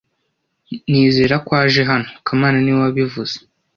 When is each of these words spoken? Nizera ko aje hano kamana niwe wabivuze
Nizera 0.89 1.35
ko 1.45 1.51
aje 1.63 1.81
hano 1.91 2.09
kamana 2.25 2.57
niwe 2.61 2.79
wabivuze 2.85 3.35